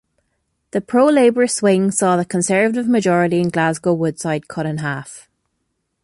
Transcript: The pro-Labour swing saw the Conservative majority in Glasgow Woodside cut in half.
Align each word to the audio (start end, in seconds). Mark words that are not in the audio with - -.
The 0.71 0.81
pro-Labour 0.81 1.45
swing 1.45 1.91
saw 1.91 2.17
the 2.17 2.25
Conservative 2.25 2.87
majority 2.87 3.39
in 3.39 3.49
Glasgow 3.49 3.93
Woodside 3.93 4.47
cut 4.47 4.65
in 4.65 4.79
half. 4.79 5.29